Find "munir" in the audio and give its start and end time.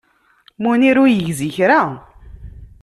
0.61-0.97